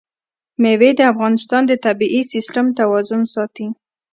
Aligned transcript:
مېوې 0.61 0.91
د 0.97 1.01
افغانستان 1.11 1.61
د 1.67 1.73
طبعي 1.85 2.21
سیسټم 2.33 2.65
توازن 2.79 3.21
ساتي. 3.33 3.67